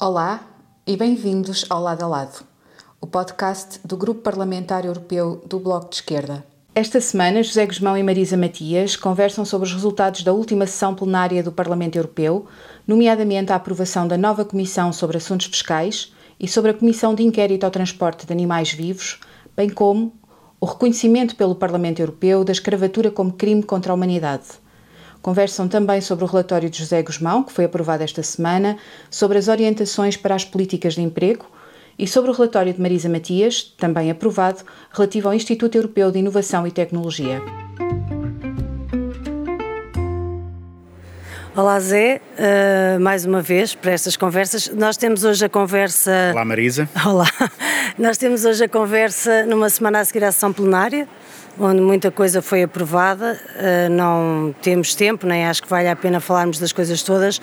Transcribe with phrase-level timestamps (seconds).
[0.00, 0.46] Olá
[0.86, 2.44] e bem-vindos ao Lado a Lado,
[3.00, 6.46] o podcast do Grupo Parlamentar Europeu do Bloco de Esquerda.
[6.72, 11.42] Esta semana, José Guzmão e Marisa Matias conversam sobre os resultados da última sessão plenária
[11.42, 12.46] do Parlamento Europeu,
[12.86, 17.64] nomeadamente a aprovação da nova Comissão sobre Assuntos Fiscais e sobre a Comissão de Inquérito
[17.64, 19.18] ao Transporte de Animais Vivos,
[19.56, 20.12] bem como
[20.60, 24.46] o reconhecimento pelo Parlamento Europeu da escravatura como crime contra a humanidade.
[25.22, 28.76] Conversam também sobre o relatório de José Guzmão, que foi aprovado esta semana,
[29.10, 31.46] sobre as orientações para as políticas de emprego
[31.98, 36.66] e sobre o relatório de Marisa Matias, também aprovado, relativo ao Instituto Europeu de Inovação
[36.66, 37.42] e Tecnologia.
[41.58, 44.68] Olá Zé, uh, mais uma vez para estas conversas.
[44.68, 46.30] Nós temos hoje a conversa.
[46.32, 46.88] Olá Marisa.
[47.04, 47.26] Olá.
[47.98, 51.08] Nós temos hoje a conversa numa semana a seguir à sessão plenária,
[51.58, 53.38] onde muita coisa foi aprovada.
[53.56, 57.40] Uh, não temos tempo, nem acho que vale a pena falarmos das coisas todas,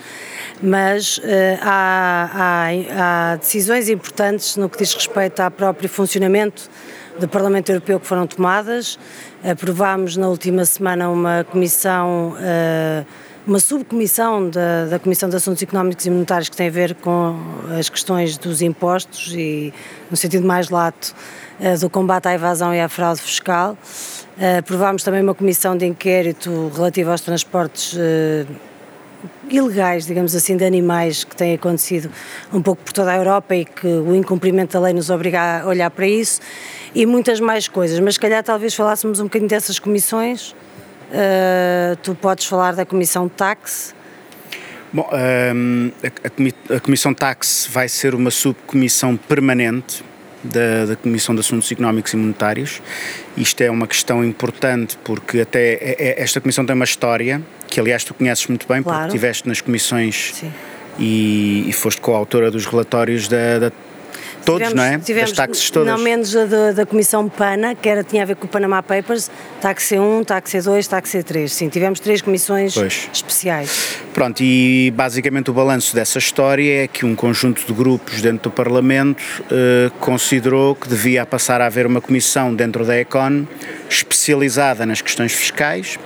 [0.62, 1.22] mas uh,
[1.62, 6.68] há, há, há decisões importantes no que diz respeito ao próprio funcionamento
[7.18, 8.98] do Parlamento Europeu que foram tomadas.
[9.42, 12.34] Aprovámos na última semana uma comissão.
[13.46, 17.36] Uma subcomissão da, da Comissão de Assuntos Económicos e Monetários que tem a ver com
[17.78, 19.72] as questões dos impostos e,
[20.10, 21.14] no sentido mais lato,
[21.60, 23.78] eh, do combate à evasão e à fraude fiscal.
[24.36, 28.46] Eh, aprovámos também uma comissão de inquérito relativa aos transportes uh,
[29.48, 32.10] ilegais, digamos assim, de animais que têm acontecido
[32.52, 35.66] um pouco por toda a Europa e que o incumprimento da lei nos obriga a
[35.68, 36.40] olhar para isso
[36.92, 38.00] e muitas mais coisas.
[38.00, 40.52] Mas se calhar talvez falássemos um bocadinho dessas comissões
[41.08, 43.94] Uh, tu podes falar da Comissão Tax.
[44.92, 45.08] Bom,
[45.54, 50.04] um, a, a, Comissão Tax vai ser uma subcomissão permanente
[50.42, 52.80] da, da, Comissão de Assuntos Económicos e Monetários.
[53.36, 57.80] Isto é uma questão importante porque até é, é, esta comissão tem uma história que,
[57.80, 59.00] aliás, tu conheces muito bem claro.
[59.00, 60.42] porque estiveste nas comissões
[60.98, 63.72] e, e, foste coautora dos relatórios da, da
[64.46, 64.98] todos, tivemos, não é?
[64.98, 65.92] Tivemos, das taxas todas.
[65.92, 68.82] Não menos a da, da Comissão PANA, que era, tinha a ver com o Panama
[68.82, 69.30] Papers,
[69.60, 71.52] taxe 1, taxe 2, taxe 3.
[71.52, 73.10] Sim, tivemos três comissões pois.
[73.12, 73.98] especiais.
[74.14, 78.50] Pronto, e basicamente o balanço dessa história é que um conjunto de grupos dentro do
[78.50, 83.46] Parlamento eh, considerou que devia passar a haver uma comissão dentro da Econ
[83.90, 85.98] especializada nas questões fiscais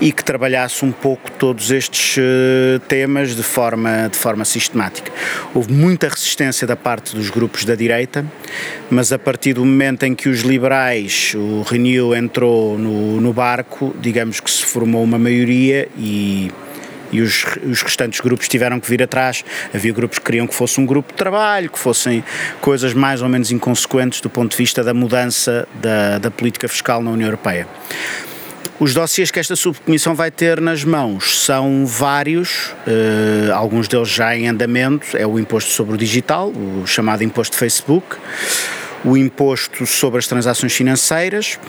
[0.00, 5.12] e que trabalhasse um pouco todos estes uh, temas de forma, de forma sistemática.
[5.54, 8.24] Houve muita resistência da parte dos grupos da direita,
[8.90, 13.94] mas a partir do momento em que os liberais, o Renew entrou no, no barco,
[14.00, 16.50] digamos que se formou uma maioria e
[17.12, 19.44] e os, os, restantes grupos tiveram que vir atrás.
[19.74, 22.22] Havia grupos que queriam que fosse um grupo de trabalho, que fossem
[22.60, 27.02] coisas mais ou menos inconsequentes do ponto de vista da mudança da, da política fiscal
[27.02, 27.66] na União Europeia.
[28.80, 34.34] Os dossiês que esta subcomissão vai ter nas mãos são vários, uh, alguns deles já
[34.34, 35.18] em andamento.
[35.18, 38.16] É o imposto sobre o digital, o chamado imposto Facebook,
[39.04, 41.60] o imposto sobre as transações financeiras,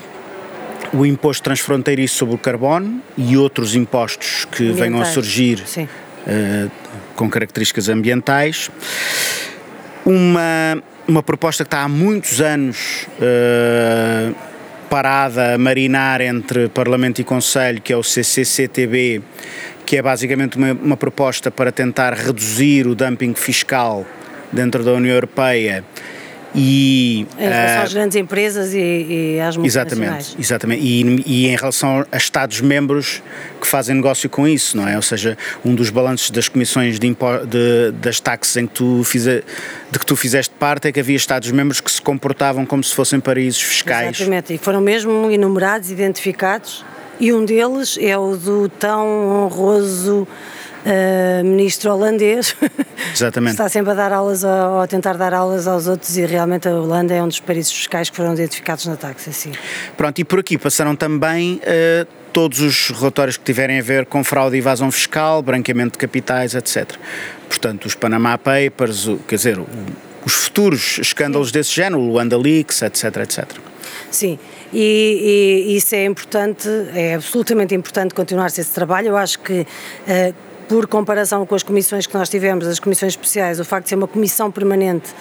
[0.93, 4.79] o imposto transfronteiriço sobre o carbono e outros impostos que ambientais.
[4.79, 6.71] venham a surgir uh,
[7.13, 8.71] com características ambientais.
[10.05, 13.05] Uma, uma proposta que está há muitos anos.
[13.19, 14.50] Uh,
[14.91, 19.21] parada a marinar entre Parlamento e Conselho, que é o CCCTB,
[19.85, 24.05] que é basicamente uma, uma proposta para tentar reduzir o dumping fiscal
[24.51, 25.85] dentro da União Europeia
[26.53, 30.35] e, em relação uh, às grandes empresas e, e às multinacionais.
[30.37, 30.83] Exatamente, exatamente.
[30.83, 33.23] E, e, em relação a Estados-membros
[33.59, 34.95] que fazem negócio com isso, não é?
[34.95, 39.43] Ou seja, um dos balanços das comissões de, de, das taxas em que tu fize,
[39.89, 43.19] de que tu fizeste parte é que havia Estados-membros que se comportavam como se fossem
[43.19, 44.19] paraísos fiscais.
[44.19, 46.83] Exatamente, e foram mesmo enumerados, identificados,
[47.19, 50.27] e um deles é o do tão honroso
[50.85, 52.55] uh, ministro holandês.
[53.13, 53.53] Exatamente.
[53.53, 56.71] está sempre a dar aulas, ou a tentar dar aulas aos outros e realmente a
[56.71, 59.51] Holanda é um dos países fiscais que foram identificados na taxa, assim.
[59.97, 64.23] Pronto, e por aqui passaram também uh, todos os relatórios que tiverem a ver com
[64.23, 66.95] fraude e evasão fiscal, branqueamento de capitais, etc.
[67.47, 69.67] Portanto, os Panama Papers, o, quer dizer, o,
[70.25, 71.53] os futuros escândalos Sim.
[71.53, 73.45] desse género, o Luanda Leaks, etc, etc.
[74.09, 74.37] Sim,
[74.73, 79.09] e, e, isso é importante, é absolutamente importante continuar-se esse trabalho.
[79.09, 80.35] Eu acho que uh,
[80.71, 83.95] por comparação com as comissões que nós tivemos, as comissões especiais, o facto de ser
[83.95, 85.13] uma comissão permanente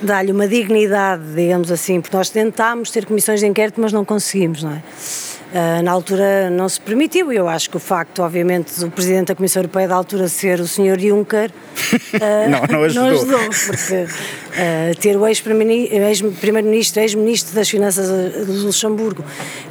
[0.00, 4.62] dá-lhe uma dignidade, digamos assim, porque nós tentámos ter comissões de inquérito, mas não conseguimos,
[4.62, 4.82] não é?
[5.54, 9.28] Uh, na altura não se permitiu, e eu acho que o facto, obviamente, do Presidente
[9.28, 10.98] da Comissão Europeia da altura ser o Sr.
[10.98, 13.04] Juncker uh, não, não, ajudou.
[13.04, 18.08] não ajudou, porque uh, ter o ex-Primeiro-Ministro, ex-Ministro das Finanças
[18.48, 19.24] do Luxemburgo,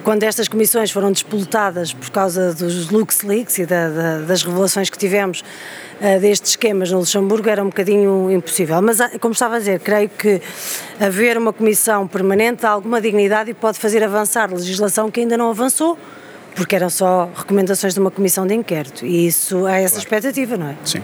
[0.06, 4.98] quando estas comissões foram despoletadas por causa dos LuxLeaks e da, da, das revelações que
[4.98, 5.44] tivemos
[6.20, 8.82] destes esquemas no Luxemburgo, era um bocadinho impossível.
[8.82, 10.42] Mas, como estava a dizer, creio que
[11.00, 15.50] haver uma comissão permanente dá alguma dignidade e pode fazer avançar legislação que ainda não
[15.50, 15.73] avançou,
[16.56, 19.06] porque eram só recomendações de uma comissão de inquérito.
[19.06, 20.04] E isso é essa claro.
[20.04, 20.76] expectativa, não é?
[20.84, 21.02] Sim.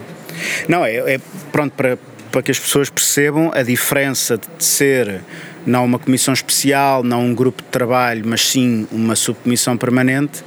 [0.68, 1.20] Não, é, é
[1.50, 1.98] pronto para,
[2.30, 5.22] para que as pessoas percebam a diferença de ser
[5.66, 10.42] não uma comissão especial, não um grupo de trabalho, mas sim uma subcomissão permanente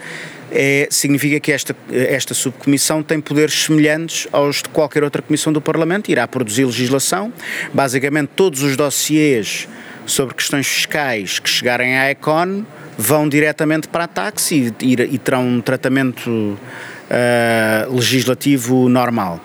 [0.53, 5.59] é, significa que esta, esta subcomissão tem poderes semelhantes aos de qualquer outra comissão do
[5.59, 7.33] Parlamento, irá produzir legislação.
[7.73, 9.67] Basicamente, todos os dossiês
[10.05, 12.63] sobre questões fiscais que chegarem à Econ
[12.97, 19.39] vão diretamente para a tax e, e, e terão um tratamento uh, legislativo normal.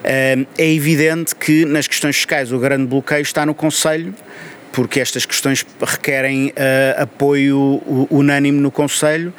[0.00, 4.14] Uh, é evidente que nas questões fiscais o grande bloqueio está no Conselho
[4.72, 9.32] porque estas questões requerem uh, apoio unânime no Conselho,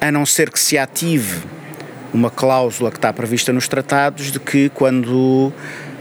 [0.00, 1.42] a não ser que se ative
[2.12, 5.52] uma cláusula que está prevista nos tratados de que quando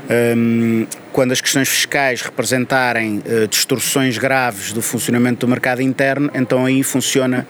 [0.09, 6.65] um, quando as questões fiscais representarem uh, distorções graves do funcionamento do mercado interno, então
[6.65, 7.47] aí funciona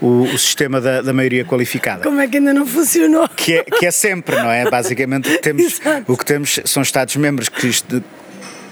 [0.00, 2.02] o, o sistema da, da, maioria qualificada.
[2.02, 3.28] Como é que ainda não funcionou?
[3.28, 4.68] Que é, que é sempre, não é?
[4.68, 7.70] Basicamente o que temos, o que temos são Estados-membros que,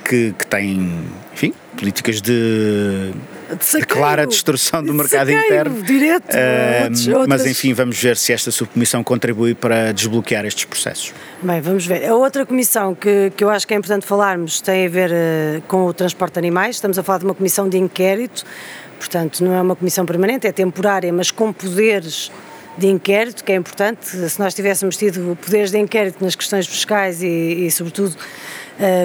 [0.04, 3.12] que, que têm, enfim, políticas de
[3.48, 5.82] de clara destrução do mercado interno.
[5.82, 11.12] Direto, uh, outros, mas enfim, vamos ver se esta subcomissão contribui para desbloquear estes processos.
[11.42, 12.06] Bem, vamos ver.
[12.06, 15.62] A outra comissão que, que eu acho que é importante falarmos tem a ver uh,
[15.62, 16.76] com o transporte de animais.
[16.76, 18.44] Estamos a falar de uma comissão de inquérito,
[18.98, 22.30] portanto, não é uma comissão permanente, é temporária, mas com poderes
[22.76, 24.06] de inquérito, que é importante.
[24.06, 28.16] Se nós tivéssemos tido poderes de inquérito nas questões fiscais e, e sobretudo,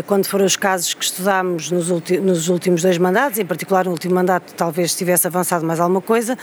[0.05, 4.15] quando foram os casos que estudámos nos, nos, últimos dois mandatos, em particular no último
[4.15, 6.37] mandato talvez tivesse avançado mais alguma coisa.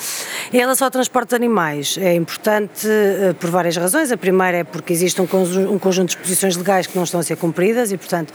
[0.52, 4.10] Em relação ao transporte de animais, é importante eh, por várias razões.
[4.10, 7.22] A primeira é porque existe um, um conjunto de disposições legais que não estão a
[7.22, 8.32] ser cumpridas e, portanto,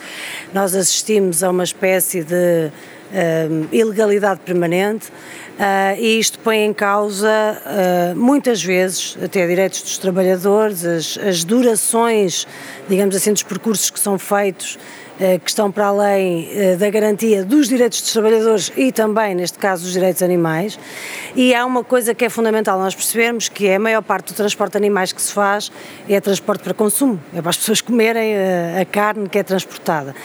[0.53, 2.71] nós assistimos a uma espécie de
[3.12, 5.07] uh, ilegalidade permanente.
[5.07, 11.44] Uh, e isto põe em causa, uh, muitas vezes, até direitos dos trabalhadores, as, as,
[11.46, 12.46] durações,
[12.90, 14.78] digamos assim, dos percursos que são feitos,
[15.44, 19.94] que estão para além da garantia dos direitos dos trabalhadores e também, neste caso, dos
[19.94, 20.77] direitos animais.
[21.35, 24.35] E há uma coisa que é fundamental nós percebermos, que é a maior parte do
[24.35, 25.71] transporte de animais que se faz
[26.09, 28.35] é transporte para consumo, é para as pessoas comerem
[28.79, 30.15] a carne que é transportada.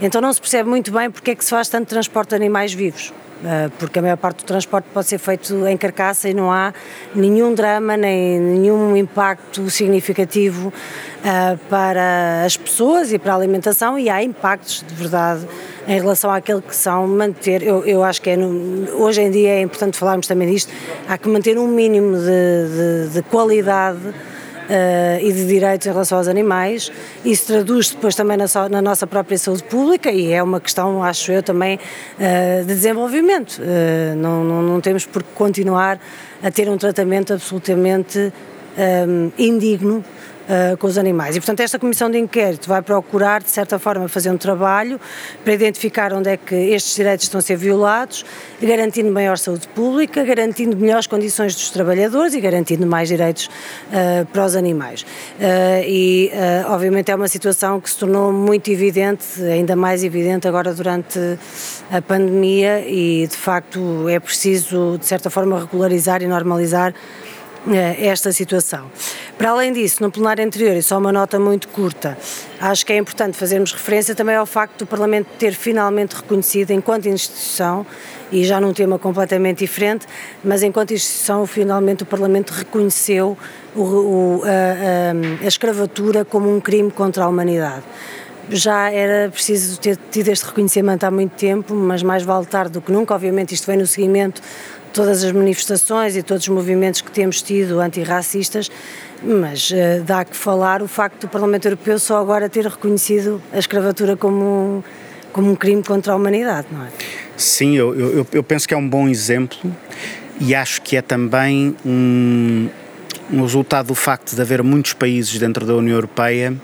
[0.00, 2.72] Então não se percebe muito bem porque é que se faz tanto transporte de animais
[2.72, 3.12] vivos.
[3.44, 6.72] Ah, porque a maior parte do transporte pode ser feito em carcaça e não há
[7.14, 14.10] nenhum drama nem nenhum impacto significativo uh, para as pessoas e para a alimentação e
[14.10, 15.46] há impactos de verdade
[15.86, 19.60] em relação àquele que são manter, eu, eu acho que é hoje em dia é
[19.60, 20.72] importante falarmos também disto,
[21.08, 24.00] há que manter um mínimo de, de, de qualidade
[24.68, 26.92] uh, e de direitos em relação aos animais.
[27.24, 31.32] Isso traduz depois também na, na, nossa própria saúde pública e é uma questão, acho
[31.32, 33.60] eu, também uh, de desenvolvimento.
[33.60, 35.98] Uh, não, não, não, temos por que continuar
[36.42, 38.32] a ter um tratamento absolutamente
[38.78, 40.04] um, indigno
[40.48, 41.36] uh, com os animais.
[41.36, 45.00] E, portanto, esta comissão de inquérito vai procurar, de certa forma, fazer um trabalho
[45.44, 48.24] para identificar onde é que estes direitos estão a ser violados,
[48.60, 54.44] garantindo maior saúde pública, garantindo melhores condições dos trabalhadores e garantindo mais direitos uh, para
[54.44, 55.02] os animais.
[55.02, 56.30] Uh, e,
[56.66, 61.18] obviamente, é uma situação que se tornou muito evidente, ainda mais evidente agora durante
[61.90, 66.94] a pandemia e, de facto, é preciso, de certa forma, regularizar e normalizar
[67.98, 68.90] esta situação.
[69.36, 72.16] Para além disso, no plenário anterior, e só uma nota muito curta,
[72.60, 77.06] acho que é importante fazermos referência também ao facto do Parlamento ter finalmente reconhecido, enquanto
[77.06, 77.86] instituição,
[78.30, 80.06] e já num tema completamente diferente,
[80.44, 83.36] mas enquanto instituição, finalmente o Parlamento reconheceu
[83.74, 87.84] o, o, a, a, a escravatura como um crime contra a humanidade
[88.50, 92.80] já era preciso ter tido este reconhecimento há muito tempo, mas mais vale tarde do
[92.80, 93.14] que nunca.
[93.14, 94.40] Obviamente, isto vem no seguimento
[94.92, 98.70] todas as manifestações e todos os movimentos que temos tido antirracistas,
[99.22, 103.58] mas uh, dá que falar o facto do Parlamento Europeu só agora ter reconhecido a
[103.58, 104.84] escravatura como,
[105.32, 106.88] como um crime contra a humanidade, não é?
[107.36, 109.58] Sim, eu, eu, eu penso que é um bom exemplo
[110.40, 112.68] e acho que é também um,
[113.32, 116.54] um resultado do facto de haver muitos países dentro da União Europeia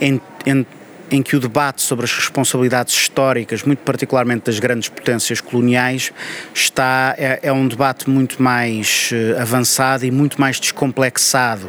[0.00, 0.66] em, em
[1.10, 6.12] em que o debate sobre as responsabilidades históricas, muito particularmente das grandes potências coloniais,
[6.54, 11.68] está é, é um debate muito mais uh, avançado e muito mais descomplexado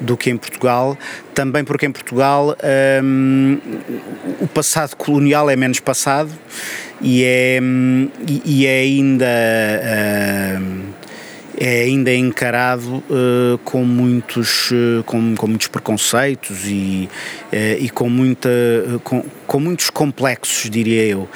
[0.00, 0.98] do que em Portugal,
[1.34, 2.56] também porque em Portugal
[3.02, 3.58] um,
[4.40, 6.32] o passado colonial é menos passado
[7.00, 9.26] e é, hum, e, é ainda.
[10.60, 10.93] Uh,
[11.56, 17.08] é ainda encarado uh, com, muitos, uh, com, com, muitos preconceitos e,
[17.52, 18.50] uh, e com, muita,
[19.04, 21.28] com, com, muitos complexos, diria eu.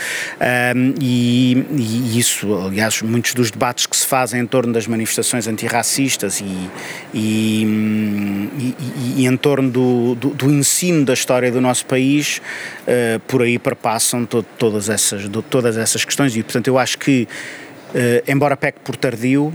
[0.74, 5.46] Um, e, e, isso, aliás, muitos dos debates que se fazem em torno das manifestações
[5.46, 6.70] antirracistas e,
[7.14, 8.74] e,
[9.16, 12.40] e em torno do, do, do, ensino da história do nosso país,
[13.26, 17.28] por aí perpassam to, todas, essas, todas essas questões e, portanto, eu acho que,
[18.26, 19.52] embora peque por tardio,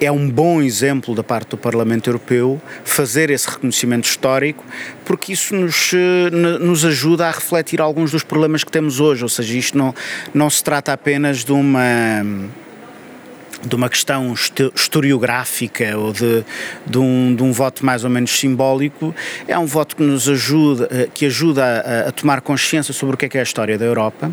[0.00, 4.64] é um bom exemplo da parte do Parlamento Europeu fazer esse reconhecimento histórico,
[5.04, 9.22] porque isso nos, eh, nos ajuda a refletir alguns dos problemas que temos hoje.
[9.22, 9.94] Ou seja, isto não,
[10.34, 12.22] não se trata apenas de uma
[13.64, 14.34] de uma questão
[14.74, 16.44] historiográfica ou de,
[16.84, 19.14] de, um, de um voto mais ou menos simbólico,
[19.46, 23.18] é um voto que nos ajuda, eh, que ajuda a, a tomar consciência sobre o
[23.18, 24.32] que é, que é a história da Europa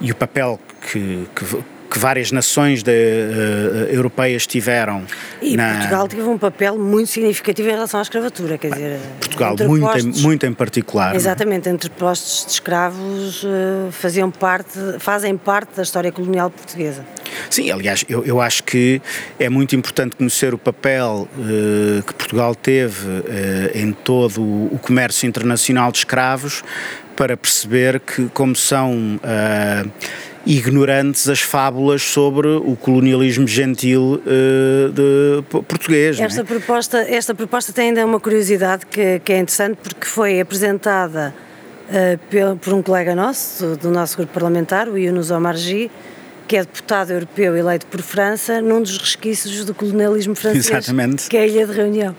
[0.00, 1.44] e o papel que, que
[1.90, 5.04] que várias nações de, uh, europeias tiveram.
[5.40, 5.74] E na...
[5.74, 8.98] Portugal teve um papel muito significativo em relação à escravura, quer dizer.
[9.20, 11.14] Portugal, muito, postos, em, muito em particular.
[11.14, 11.16] É?
[11.16, 17.04] Exatamente, entre postos de escravos uh, faziam parte, fazem parte da história colonial portuguesa.
[17.50, 19.00] Sim, aliás, eu, eu acho que
[19.38, 23.06] é muito importante conhecer o papel uh, que Portugal teve
[23.74, 26.62] em todo o comércio internacional de escravos
[27.16, 29.18] para perceber que, como são
[30.46, 36.20] ignorantes as fábulas sobre o colonialismo gentil uh, de, português.
[36.20, 36.44] Esta, é?
[36.44, 41.34] proposta, esta proposta tem ainda uma curiosidade que, que é interessante porque foi apresentada
[41.88, 45.90] uh, por um colega nosso, do, do, nosso grupo parlamentar, o Yunus Omarji,
[46.46, 51.28] que é deputado europeu eleito por França, num dos resquícios do colonialismo francês, Exatamente.
[51.28, 52.14] que é a Ilha de Reunião.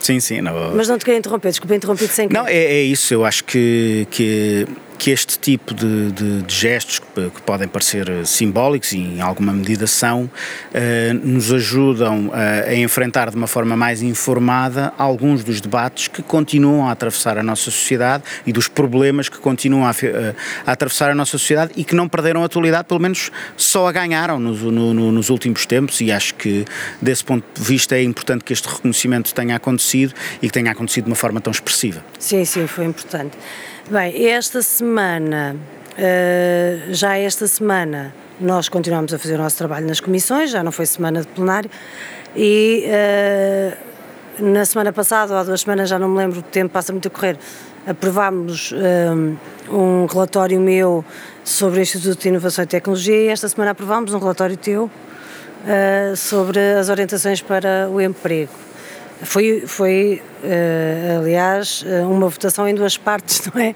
[0.00, 0.42] Sim, sim.
[0.42, 0.52] Não...
[0.74, 4.06] Mas não te queria interromper, desculpa, interrompido sem Não, é, é, isso, eu acho que,
[4.10, 4.66] que
[4.98, 9.86] que este tipo de, de, de gestos, que, podem parecer simbólicos e em alguma medida
[9.86, 16.08] são, uh, nos ajudam a, a enfrentar de uma forma mais informada alguns dos debates
[16.08, 21.10] que continuam a atravessar a nossa sociedade e dos problemas que continuam a, a atravessar
[21.10, 24.60] a nossa sociedade e que não perderam a atualidade, pelo menos só a ganharam nos,
[24.60, 26.64] no, no, nos últimos tempos e acho que
[27.00, 30.12] desse ponto de vista é importante que este reconhecimento tenha acontecido
[30.42, 32.04] e que tenha acontecido de uma forma tão expressiva.
[32.18, 33.36] Sim, sim, foi importante.
[33.90, 40.00] Bem, esta semana, uh, já esta semana, nós continuamos a fazer o nosso trabalho nas
[40.00, 41.70] comissões, já não foi semana de plenário,
[42.36, 42.84] e
[44.40, 46.92] uh, na semana passada, ou há duas semanas, já não me lembro, o tempo passa
[46.92, 47.36] muito a correr,
[47.86, 51.04] aprovámos uh, um relatório meu
[51.44, 54.90] sobre o Instituto de Inovação e Tecnologia e esta semana aprovámos um relatório teu
[56.16, 58.67] sobre as orientações para o emprego.
[59.22, 63.74] Foi, foi uh, aliás, eh, uma votação em duas partes, não é?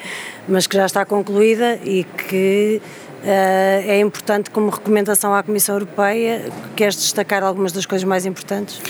[0.48, 2.80] Mas que já está concluída e que
[3.22, 6.44] uh, é importante como recomendação à Comissão Europeia.
[6.76, 8.80] Queres destacar algumas das coisas mais importantes?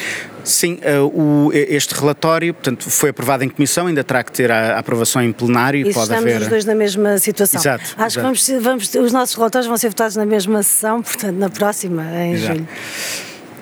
[0.44, 4.74] Sim, uh, o, este relatório portanto, foi aprovado em comissão, ainda terá que ter a,
[4.74, 5.80] a aprovação em plenário.
[5.80, 6.42] E pode estamos haver...
[6.42, 7.60] os dois na mesma situação.
[7.60, 7.84] Exato.
[7.96, 8.34] Acho exato.
[8.34, 12.04] que vamos, vamos, os nossos relatórios vão ser votados na mesma sessão, portanto, na próxima,
[12.14, 12.54] em exato.
[12.54, 12.68] julho.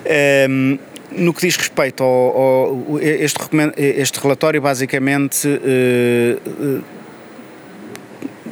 [0.03, 3.39] Um, ehm, no que diz respeito ao, ao este,
[3.77, 6.83] este, relatório, basicamente uh,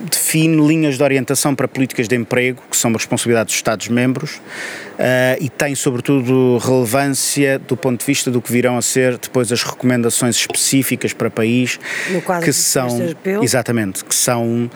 [0.10, 4.42] define linhas de orientação para políticas de emprego, que são uma responsabilidade dos Estados-membros, uh,
[5.40, 9.64] e tem, sobretudo, relevância do ponto de vista do que virão a ser depois as
[9.64, 11.80] recomendações específicas para país,
[12.44, 12.90] que são
[13.42, 14.70] exatamente, que são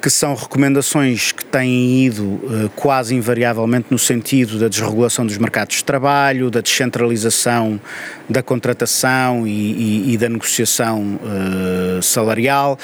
[0.00, 5.76] que são recomendações que têm ido uh, quase invariavelmente no sentido da desregulação dos mercados
[5.76, 7.80] de trabalho, da descentralização
[8.28, 12.78] da contratação e, e, e da negociação uh, salarial.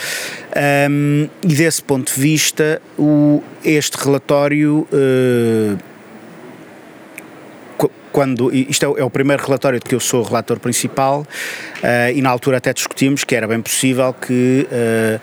[0.90, 4.86] Um, e desse ponto de vista, o, este relatório.
[4.92, 5.96] Uh,
[8.16, 12.22] quando isto é, é, o primeiro relatório de que eu sou relator principal uh, e
[12.22, 15.20] na altura até discutimos que era bem possível que uh, eh,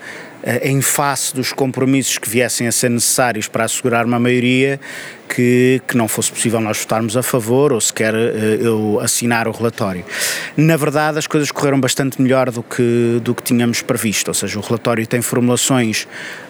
[0.62, 4.78] em face dos compromissos que viessem a ser necessários para assegurar uma maioria,
[5.28, 9.50] que, que não fosse possível nós votarmos a favor ou sequer eh, eu assinar o
[9.50, 10.04] relatório.
[10.56, 14.58] Na verdade, as coisas correram bastante melhor do que, do que tínhamos previsto, ou seja,
[14.58, 16.06] o relatório tem formulações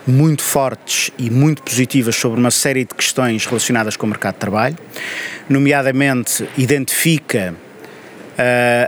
[0.06, 4.40] muito fortes e muito positivas sobre uma série de questões relacionadas com o mercado de
[4.40, 4.76] trabalho,
[5.48, 7.54] nomeadamente identifica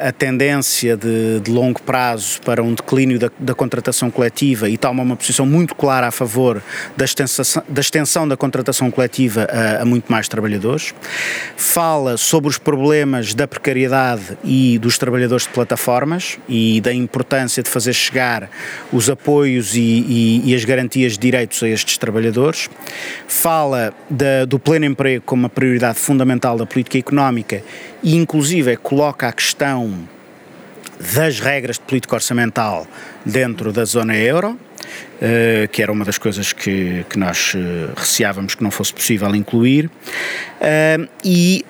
[0.00, 5.02] a tendência de, de, longo prazo para um declínio da, da, contratação coletiva e toma
[5.02, 6.62] uma posição muito clara a favor
[6.96, 10.94] da extensão da, extensão da contratação coletiva a, a, muito mais trabalhadores.
[11.56, 17.70] Fala sobre os problemas da precariedade e dos trabalhadores de plataformas e da importância de
[17.70, 18.50] fazer chegar
[18.92, 22.68] os apoios e, e, e as garantias de direitos a estes trabalhadores.
[23.28, 27.62] Fala da, do pleno emprego como uma prioridade fundamental da política económica
[28.02, 30.08] e, inclusive, coloca a questão
[31.14, 32.86] das regras de política orçamental
[33.24, 34.58] dentro da zona euro,
[35.16, 39.34] Uh, que era uma das coisas que, que nós uh, receávamos que não fosse possível
[39.34, 41.64] incluir, uh, e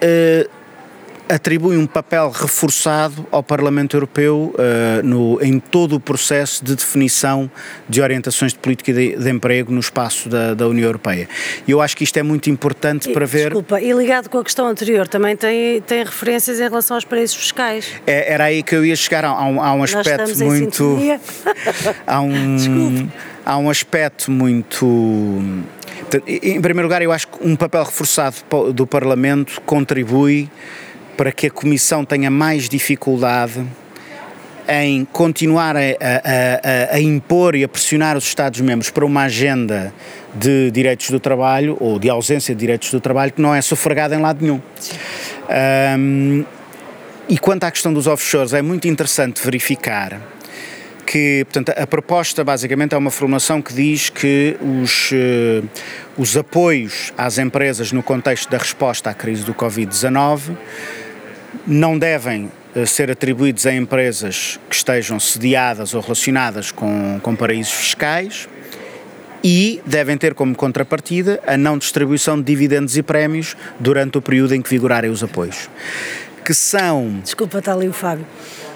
[1.29, 7.51] atribui um papel reforçado ao Parlamento Europeu uh, no, em todo o processo de definição
[7.89, 11.29] de orientações de política de, de emprego no espaço da, da, União Europeia.
[11.67, 13.51] E eu acho que isto é muito importante e, para ver.
[13.51, 17.37] Desculpa, e ligado com a questão anterior, também tem, tem referências em relação aos paraísos
[17.37, 17.87] fiscais.
[18.07, 19.25] É, era aí que eu ia chegar.
[19.25, 20.99] Há, um, há um aspecto muito.
[22.07, 22.57] há um.
[22.57, 23.13] Desculpa.
[23.45, 24.85] Há um aspecto muito.
[26.27, 28.37] Em primeiro lugar, eu acho que um papel reforçado
[28.73, 30.51] do Parlamento contribui
[31.17, 33.65] para que a Comissão tenha mais dificuldade
[34.69, 39.93] em continuar a, a, a, a, impor e a pressionar os Estados-membros para uma agenda
[40.35, 44.15] de direitos do trabalho ou de ausência de direitos do trabalho que não é sufragada
[44.15, 44.61] em lado nenhum.
[45.99, 46.45] Um,
[47.29, 50.21] e quanto à questão dos offshores, é muito interessante verificar
[51.07, 55.65] que, portanto, a proposta basicamente é uma formulação que diz que os, uh,
[56.19, 60.57] os apoios às empresas no contexto da resposta à crise do Covid-19
[61.67, 67.73] não devem eh, ser atribuídos a empresas que estejam sediadas ou relacionadas com, com paraísos
[67.73, 68.49] fiscais
[69.43, 74.55] e devem ter como contrapartida a não distribuição de dividendos e prémios durante o período
[74.55, 75.71] em que vigorarem os apoios.
[76.45, 77.21] Que são.
[77.23, 78.27] Desculpa, está ali o Fábio.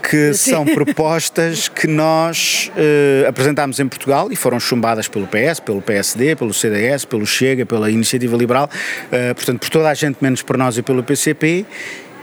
[0.02, 0.52] Que Sim.
[0.52, 6.36] são propostas que nós eh, apresentámos em Portugal e foram chumbadas pelo PS, pelo PSD,
[6.36, 8.70] pelo CDS, pelo Chega, pela Iniciativa Liberal,
[9.12, 11.66] eh, portanto, por toda a gente, menos por nós e pelo PCP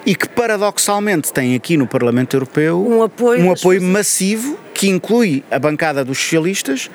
[0.05, 5.43] e que paradoxalmente tem aqui no Parlamento Europeu um apoio, um apoio massivo que inclui
[5.49, 6.89] a bancada dos socialistas,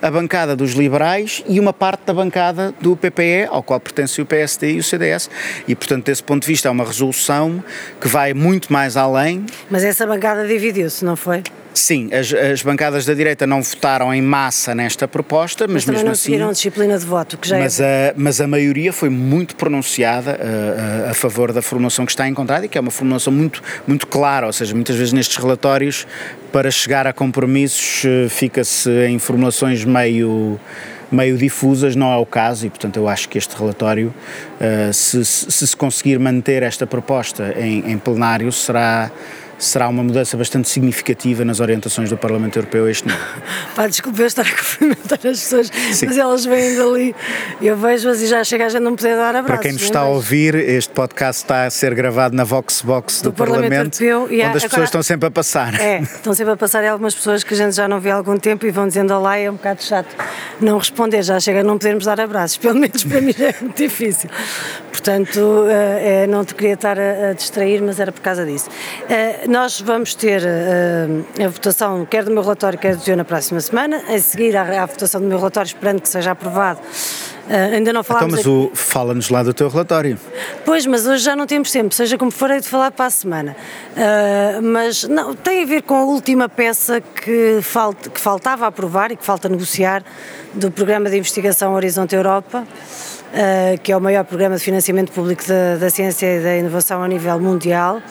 [0.00, 4.26] a bancada dos liberais e uma parte da bancada do PPE, ao qual pertence o
[4.26, 5.30] PSD e o CDS.
[5.66, 7.64] E, portanto, desse ponto de vista, é uma resolução
[8.00, 9.46] que vai muito mais além.
[9.70, 11.42] Mas essa bancada dividiu-se, não foi?
[11.74, 16.04] Sim, as, as, bancadas da direita não votaram em massa nesta proposta, mas, mas mesmo
[16.04, 16.22] não assim.
[16.22, 18.10] seguiram disciplina de voto, que já mas é.
[18.10, 22.28] A, mas a maioria foi muito pronunciada a, a, a, favor da formulação que está
[22.28, 26.06] encontrada e que é uma formulação muito, muito clara, ou seja, muitas vezes nestes relatórios,
[26.52, 30.60] para chegar a compromissos, eh, fica-se em formulações meio
[31.10, 34.12] meio difusas, não é o caso, e portanto eu acho que este relatório,
[34.60, 39.12] uh, se, se, se conseguir manter esta proposta em, em plenário, será
[39.66, 43.18] será uma mudança bastante significativa nas orientações do Parlamento Europeu este ano.
[43.74, 46.06] Pá, desculpe eu estar a cumprimentar as pessoas, Sim.
[46.06, 47.14] mas elas vêm dali,
[47.60, 49.46] eu vejo-as e já chega a gente não poder dar abraços.
[49.46, 53.30] Para quem nos está a ouvir, este podcast está a ser gravado na Voxbox do,
[53.30, 55.80] do Parlamento, Parlamento Europeu, onde as pessoas estão sempre a passar.
[55.80, 58.14] É, estão sempre a passar e algumas pessoas que a gente já não vê há
[58.14, 60.14] algum tempo e vão dizendo olá e é um bocado chato
[60.60, 63.76] não responder, já chega a não podermos dar abraços, pelo menos para mim é muito
[63.76, 64.30] difícil.
[64.90, 68.70] Portanto, é, não te queria estar a, a distrair, mas era por causa disso.
[69.54, 73.60] Nós vamos ter uh, a votação, quer do meu relatório, quer do teu, na próxima
[73.60, 74.02] semana.
[74.08, 76.80] A seguir à, à votação do meu relatório, esperando que seja aprovado.
[76.80, 78.40] Uh, ainda não falámos.
[78.40, 80.18] Então, mas o, fala-nos lá do teu relatório.
[80.64, 83.10] Pois, mas hoje já não temos tempo, seja como for, hei de falar para a
[83.10, 83.54] semana.
[83.92, 89.12] Uh, mas não, tem a ver com a última peça que, falt, que faltava aprovar
[89.12, 90.02] e que falta negociar
[90.52, 92.66] do Programa de Investigação Horizonte Europa.
[93.32, 97.04] Uh, que é o maior programa de financiamento público da, da ciência e da inovação
[97.04, 98.02] a nível mundial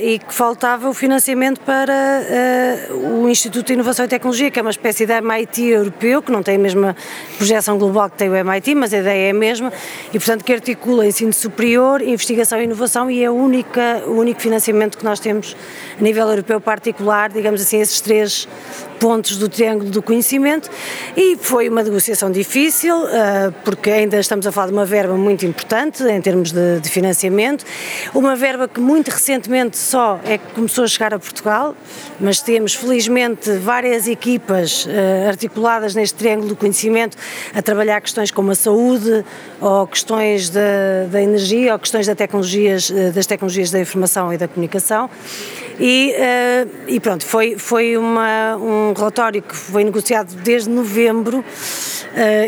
[0.00, 4.62] e que faltava o financiamento para uh, o Instituto de Inovação e Tecnologia, que é
[4.62, 6.96] uma espécie de MIT europeu, que não tem a mesma
[7.36, 9.72] projeção global que tem o MIT, mas a ideia é a mesma,
[10.12, 14.40] e portanto que articula ensino superior, investigação e inovação e é a única, o único
[14.40, 15.56] financiamento que nós temos
[15.98, 18.46] a nível europeu particular, digamos assim, esses três
[18.98, 20.70] pontos do triângulo do conhecimento
[21.16, 25.46] e foi uma negociação difícil uh, porque ainda estamos a falar de uma verba muito
[25.46, 27.64] importante em termos de, de, financiamento,
[28.14, 31.74] uma verba que muito recentemente só é que começou a chegar a Portugal,
[32.20, 37.16] mas temos felizmente várias equipas uh, articuladas neste triângulo do conhecimento
[37.54, 39.24] a trabalhar questões como a saúde
[39.60, 44.38] ou questões da, da energia ou questões da tecnologias, uh, das tecnologias da informação e
[44.38, 45.08] da comunicação
[45.80, 51.44] E, uh, e pronto, foi, foi uma, um relatório que foi negociado desde novembro uh,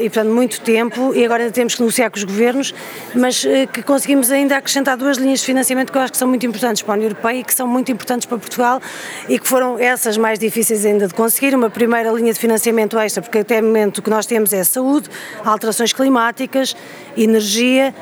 [0.02, 2.74] e, portanto, muito tempo, e agora ainda temos que negociar com os governos,
[3.14, 6.26] mas uh, que conseguimos ainda acrescentar duas linhas de financiamento que eu acho que são
[6.26, 8.82] muito importantes para a União Europeia e que são muito importantes para Portugal
[9.28, 11.54] e que foram essas mais difíceis ainda de conseguir.
[11.54, 14.64] Uma primeira linha de financiamento extra, porque até o momento o que nós temos é
[14.64, 15.08] saúde,
[15.44, 16.74] alterações climáticas,
[17.16, 17.94] energia,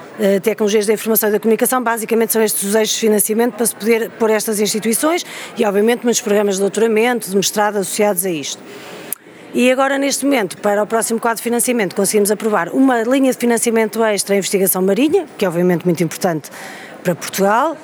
[0.43, 3.75] tecnologias da informação e da comunicação, basicamente são estes os eixos de financiamento para se
[3.75, 5.18] poder pôr estas instituições
[5.57, 8.63] e, obviamente, muitos programas de doutoramento, de mestrado associados a isto.
[9.55, 13.39] E agora, neste momento, para o próximo quadro de financiamento, conseguimos aprovar uma linha de
[13.39, 16.51] financiamento extra em investigação marinha, que é obviamente muito importante
[17.03, 17.77] para Portugal,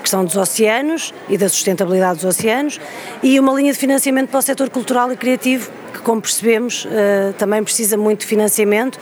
[0.00, 2.80] questão dos oceanos e da sustentabilidade dos oceanos,
[3.22, 7.32] e uma linha de financiamento para o setor cultural e criativo, que, como percebemos, eh,
[7.38, 8.98] também precisa muito de financiamento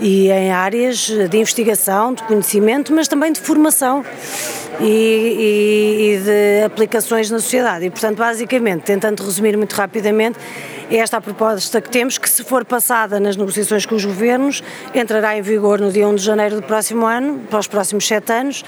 [0.00, 4.04] e em áreas de investigação, de conhecimento, mas também de formação
[4.80, 7.86] e, e, de aplicações na sociedade.
[7.86, 10.38] E, portanto, basicamente, tentando resumir muito rapidamente,
[10.90, 14.62] é esta a proposta que temos, que se for passada nas negociações com os governos,
[14.94, 18.32] entrará em vigor no dia 1 de janeiro do próximo ano, para os próximos sete
[18.32, 18.64] anos,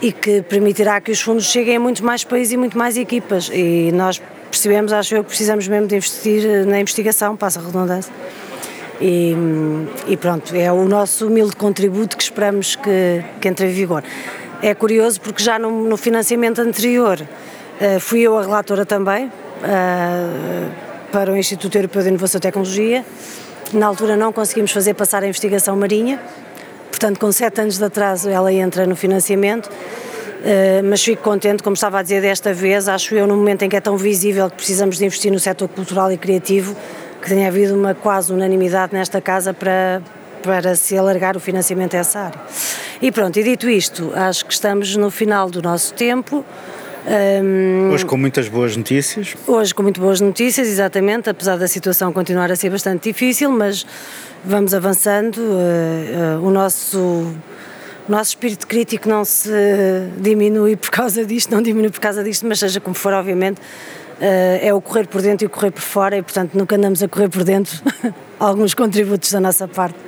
[0.00, 3.50] e que permitirá que os fundos cheguem a muito mais países e muito mais equipas.
[3.52, 8.12] E nós percebemos, acho eu, que precisamos mesmo de investir na investigação, passa a redundância.
[9.00, 9.34] E,
[10.08, 14.04] e, pronto, é o nosso humilde contributo que esperamos que, que entre em vigor.
[14.62, 20.70] É curioso porque já no, no financiamento anterior uh, fui eu a relatora também, uh,
[21.10, 23.04] para o Instituto Europeu de Inovação e Tecnologia.
[23.72, 26.20] Na altura não conseguimos fazer passar a investigação marinha,
[26.90, 29.66] portanto, com sete anos de atraso ela entra no financiamento.
[29.66, 33.68] Uh, mas fico contente, como estava a dizer desta vez, acho eu, no momento em
[33.68, 36.76] que é tão visível que precisamos de investir no setor cultural e criativo,
[37.22, 40.02] que tenha havido uma quase unanimidade nesta casa para,
[40.42, 42.40] para se alargar o financiamento a essa área.
[43.00, 46.44] E pronto, e dito isto, acho que estamos no final do nosso tempo.
[47.42, 49.34] Um, hoje com muitas boas notícias.
[49.46, 53.86] Hoje com muito boas notícias, exatamente, apesar da situação continuar a ser bastante difícil, mas
[54.44, 55.38] vamos avançando.
[55.38, 56.98] Uh, uh, o nosso
[58.08, 59.50] o nosso espírito crítico não se
[60.18, 63.60] diminui por causa disto, não diminui por causa disto, mas seja como for, obviamente,
[64.20, 67.08] é o correr por dentro e o correr por fora, e portanto nunca andamos a
[67.08, 67.80] correr por dentro.
[68.38, 69.98] Alguns contributos da nossa parte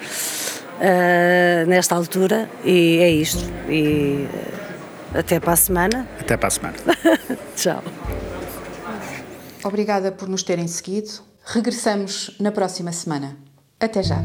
[1.66, 3.44] nesta altura, e é isto.
[3.68, 4.26] E,
[5.14, 6.08] até para a semana.
[6.18, 6.76] Até para a semana.
[7.56, 7.82] Tchau.
[9.64, 11.10] Obrigada por nos terem seguido.
[11.44, 13.36] Regressamos na próxima semana.
[13.78, 14.18] Até já.